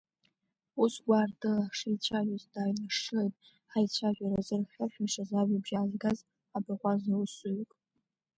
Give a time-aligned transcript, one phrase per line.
[0.81, 3.33] Ус гәаартыла ҳшеицәажәоз дааҩнашылеит
[3.71, 6.19] ҳаицәажәара зырхьшәашәашаз ажәабжь аазгаз
[6.55, 7.71] абаӷәаза усзуҩык.